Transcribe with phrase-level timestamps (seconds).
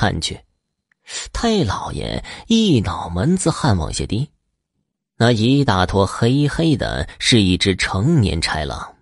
[0.00, 0.40] 看去，
[1.30, 4.30] 太老爷一脑门子汗往下滴，
[5.18, 8.94] 那一大坨黑黑的，是一只成年豺狼，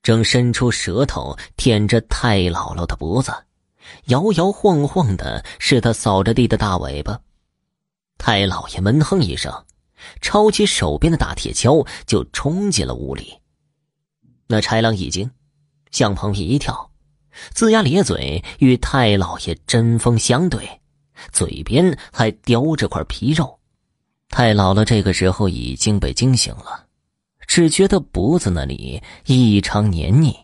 [0.00, 3.32] 正伸出舌头舔着太姥姥的脖子，
[4.04, 7.18] 摇摇晃晃的，是他扫着地的大尾巴。
[8.16, 9.52] 太老爷闷哼一声，
[10.20, 13.36] 抄起手边的大铁锹就冲进了屋里。
[14.46, 15.28] 那豺狼一惊，
[15.90, 16.91] 向旁边一跳。
[17.54, 20.80] 龇牙咧嘴，与太老爷针锋相对，
[21.32, 23.58] 嘴边还叼着块皮肉。
[24.28, 26.86] 太姥姥这个时候已经被惊醒了，
[27.46, 30.34] 只觉得脖子那里异常黏腻，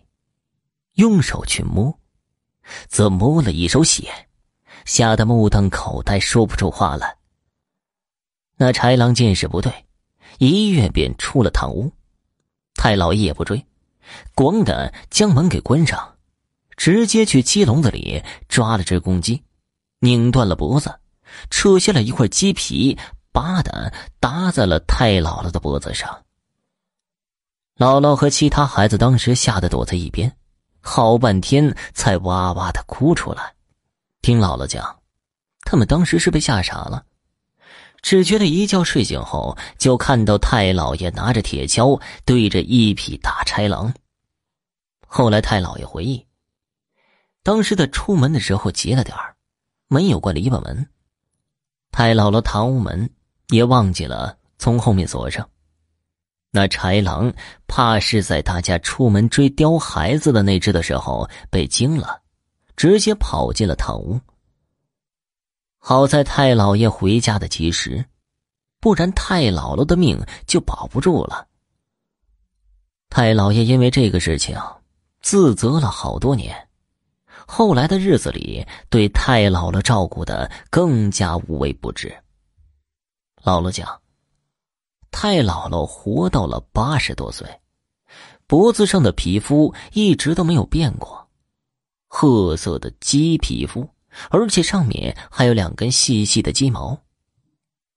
[0.95, 1.99] 用手去摸，
[2.87, 4.11] 则摸了一手血，
[4.85, 7.17] 吓得目瞪口呆，说不出话来。
[8.57, 9.73] 那豺狼见势不对，
[10.39, 11.93] 一跃便出了堂屋。
[12.75, 13.65] 太老爷也不追，
[14.35, 16.18] 咣的将门给关上。
[16.79, 19.43] 直接去鸡笼子里抓了只公鸡，
[19.99, 21.01] 拧断了脖子，
[21.51, 22.97] 扯下了一块鸡皮，
[23.33, 26.25] 叭的搭在了太姥姥的脖子上。
[27.77, 30.33] 姥姥和其他孩子当时吓得躲在一边，
[30.81, 33.55] 好半天才哇哇的哭出来。
[34.23, 35.01] 听姥姥讲，
[35.65, 37.05] 他们当时是被吓傻了，
[38.03, 43.93] 只觉得一觉睡醒后就看到太老爷拿着铁锹对着一匹大豺狼。
[45.09, 46.28] 后来太老爷回忆。
[47.49, 49.35] 当时他出门的时候急了点儿，
[49.87, 50.87] 没有关篱笆门。
[51.91, 53.09] 太姥姥堂屋门
[53.49, 55.49] 也忘记了从后面锁上。
[56.51, 57.33] 那豺狼
[57.67, 62.21] 怕是在大家出门追叼孩子的那只的时候被惊了，
[62.77, 64.21] 直接跑进了堂屋。
[65.79, 68.05] 好在太老爷回家的及时，
[68.79, 71.49] 不然太姥姥的命就保不住了。
[73.09, 74.55] 太老爷因为这个事情
[75.23, 76.68] 自责了好多年。
[77.51, 82.15] 后来的日子里，对太姥姥照顾的更加无微不至。
[83.43, 84.03] 姥姥讲，
[85.11, 87.49] 太姥姥活到了八十多岁，
[88.47, 91.27] 脖子上的皮肤一直都没有变过，
[92.07, 93.89] 褐色的鸡皮肤，
[94.29, 96.97] 而且上面还有两根细细的鸡毛。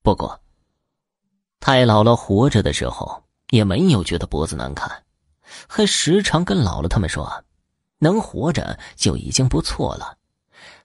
[0.01, 0.39] 不过，
[1.59, 5.03] 太姥姥活着的时候也没有觉得脖子难看，
[5.67, 7.29] 还时常跟姥姥他们说。
[8.03, 10.17] 能活着就已经不错了，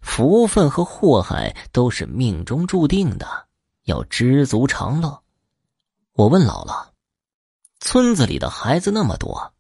[0.03, 3.27] 福分和祸害都是命中注定的，
[3.85, 5.23] 要知足常乐。
[6.13, 6.89] 我问姥姥
[7.81, 9.55] ：“村子里的孩子那么多，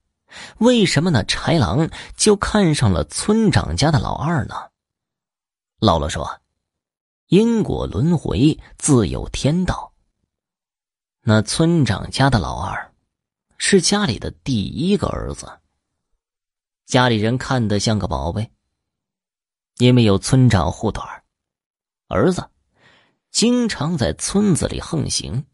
[0.58, 4.54] 为什么那豺狼就看上了村长家的老二呢？”
[5.80, 6.42] 姥姥说
[7.28, 9.94] ：“因果轮回自有天道。
[11.22, 12.92] 那村长家的老二，
[13.56, 15.50] 是家里的第一个儿子。”
[16.86, 18.48] 家里人看得像个宝贝，
[19.78, 21.04] 因为有村长护短
[22.06, 22.48] 儿子
[23.32, 25.44] 经常在村子里横行，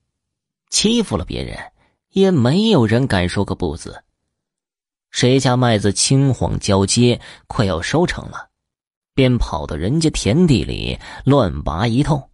[0.69, 1.59] 欺负了别人，
[2.11, 4.05] 也没有人敢说个不字。
[5.11, 8.51] 谁家麦子青黄交接，快要收成了，
[9.15, 12.29] 便跑到人家田地里乱拔一通；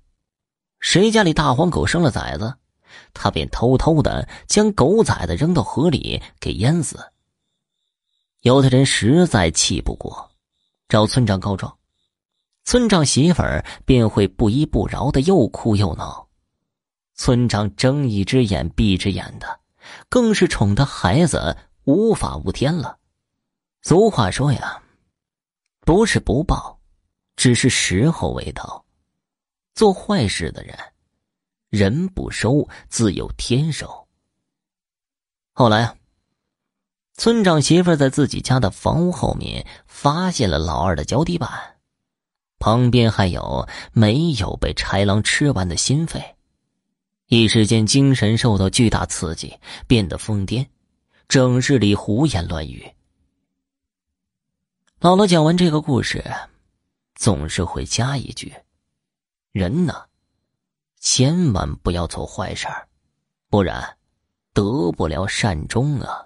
[0.80, 2.52] 谁家里大黄狗生了崽子，
[3.14, 6.98] 他便偷偷的将狗崽子扔到河里给淹死。
[8.42, 10.30] 有的人实在气不过，
[10.88, 11.76] 找村长告状，
[12.64, 16.28] 村长媳妇儿便会不依不饶的又哭又闹，
[17.14, 19.60] 村长睁一只眼闭一只眼的，
[20.08, 22.96] 更是宠的孩子无法无天了。
[23.82, 24.80] 俗话说呀，
[25.80, 26.78] 不是不报，
[27.34, 28.84] 只是时候未到。
[29.74, 30.78] 做坏事的人，
[31.70, 34.08] 人不收自有天收。
[35.52, 35.97] 后来啊。
[37.18, 41.50] 村长媳妇在自己家的房屋后面发现了老二的脚底板，
[42.60, 46.36] 旁边还有没有被豺狼吃完的心肺，
[47.26, 49.58] 一时间精神受到巨大刺激，
[49.88, 50.64] 变得疯癫，
[51.26, 52.88] 整日里胡言乱语。
[55.00, 56.24] 姥姥讲完这个故事，
[57.16, 58.54] 总是会加一句
[59.50, 60.04] ：“人呢，
[61.00, 62.68] 千万不要做坏事
[63.50, 63.96] 不然
[64.52, 66.24] 得不了善终啊。”